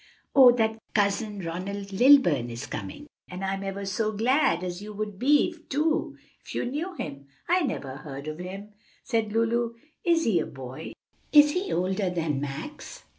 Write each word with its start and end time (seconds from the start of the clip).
"Oh, 0.33 0.51
that 0.53 0.79
Cousin 0.95 1.45
Ronald 1.45 1.93
Lilburn 1.93 2.49
is 2.49 2.65
coming, 2.65 3.05
and 3.29 3.45
I'm 3.45 3.63
ever 3.63 3.85
so 3.85 4.11
glad, 4.11 4.63
as 4.63 4.81
you 4.81 4.93
would 4.93 5.19
be, 5.19 5.53
too, 5.69 6.17
if 6.43 6.55
you 6.55 6.65
knew 6.65 6.95
him." 6.95 7.27
"I 7.47 7.61
never 7.61 7.97
heard 7.97 8.27
of 8.27 8.39
him," 8.39 8.73
said 9.03 9.31
Lulu. 9.31 9.75
"Is 10.03 10.23
he 10.25 10.39
a 10.39 10.47
boy? 10.47 10.93
is 11.31 11.51
he 11.51 11.71
older 11.71 12.09
than 12.09 12.41
Max?" 12.41 13.03